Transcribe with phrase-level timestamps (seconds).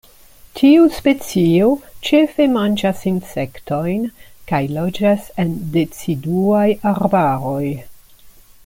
[0.59, 1.67] Tiu specio
[2.07, 4.09] ĉefe manĝas insektojn,
[4.53, 7.65] kaj loĝas en deciduaj arbaroj.